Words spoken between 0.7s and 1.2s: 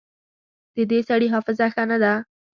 د دې